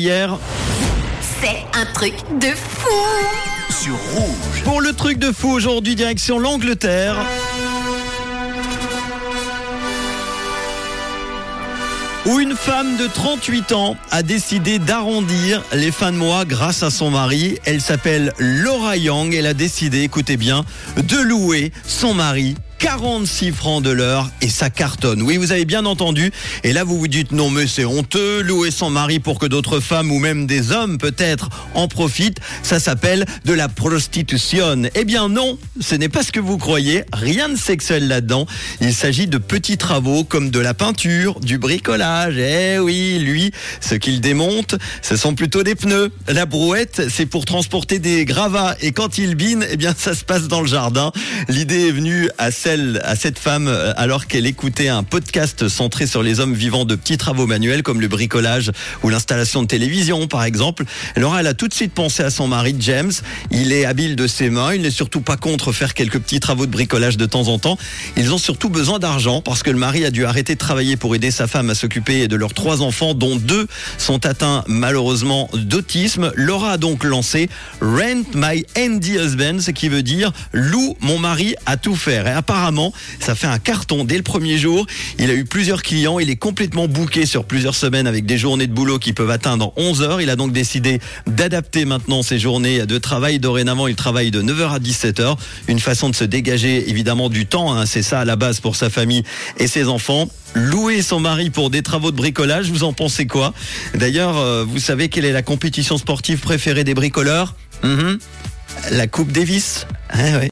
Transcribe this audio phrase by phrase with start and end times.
[0.00, 0.38] Hier,
[1.40, 2.88] C'est un truc de fou
[3.82, 4.62] sur rouge.
[4.62, 7.16] pour le truc de fou aujourd'hui, direction l'Angleterre.
[12.26, 16.90] Où une femme de 38 ans a décidé d'arrondir les fins de mois grâce à
[16.90, 17.58] son mari.
[17.64, 19.34] Elle s'appelle Laura Young.
[19.34, 20.64] Elle a décidé, écoutez bien,
[20.96, 25.22] de louer son mari 46 francs de l'heure et ça cartonne.
[25.22, 26.30] Oui, vous avez bien entendu.
[26.62, 29.80] Et là, vous vous dites non, mais c'est honteux, louer son mari pour que d'autres
[29.80, 32.38] femmes ou même des hommes peut-être en profitent.
[32.62, 34.82] Ça s'appelle de la prostitution.
[34.94, 37.04] Eh bien non, ce n'est pas ce que vous croyez.
[37.12, 38.46] Rien de sexuel là-dedans.
[38.80, 42.36] Il s'agit de petits travaux comme de la peinture, du bricolage.
[42.38, 46.10] Eh oui, lui, ce qu'il démonte, ce sont plutôt des pneus.
[46.28, 48.76] La brouette, c'est pour transporter des gravats.
[48.80, 51.12] Et quand il bine, eh bien, ça se passe dans le jardin.
[51.48, 56.22] L'idée est venue à à cette femme, euh, alors qu'elle écoutait un podcast centré sur
[56.22, 58.72] les hommes vivant de petits travaux manuels comme le bricolage
[59.02, 60.84] ou l'installation de télévision, par exemple.
[61.16, 63.12] Alors, elle a tout de suite pensé à son mari, James.
[63.50, 64.74] Il est habile de ses mains.
[64.74, 67.78] Il n'est surtout pas contre faire quelques petits travaux de bricolage de temps en temps.
[68.16, 71.14] Ils ont surtout besoin d'argent parce que le mari a dû arrêter de travailler pour
[71.14, 73.66] aider sa femme à s'occuper de leurs trois enfants, dont deux
[73.96, 76.32] sont atteints malheureusement d'autisme.
[76.34, 77.48] Laura a donc lancé
[77.80, 82.26] Rent My Handy Husband, ce qui veut dire loue mon mari à tout faire.
[82.26, 84.84] Et apparemment, ça fait un carton dès le premier jour.
[85.18, 86.18] Il a eu plusieurs clients.
[86.18, 89.72] Il est complètement booké sur plusieurs semaines avec des journées de boulot qui peuvent atteindre
[89.76, 90.20] 11 heures.
[90.20, 90.98] Il a donc décidé
[91.28, 93.38] d'adapter maintenant ses journées de travail.
[93.38, 95.36] Dorénavant, il travaille de 9h à 17h.
[95.68, 97.72] Une façon de se dégager évidemment du temps.
[97.74, 97.86] hein.
[97.86, 99.22] C'est ça à la base pour sa famille
[99.58, 100.28] et ses enfants.
[100.54, 103.54] Louer son mari pour des travaux de bricolage, vous en pensez quoi?
[103.94, 107.54] D'ailleurs, euh, vous savez quelle est la compétition sportive préférée des bricoleurs?
[107.84, 108.18] Mhm.
[108.90, 109.86] La Coupe Davis.
[110.14, 110.46] Ouais.